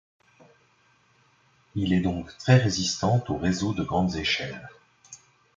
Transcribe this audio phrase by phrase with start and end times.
[1.75, 4.67] Il est donc très résistant aux réseaux de grandes échelles.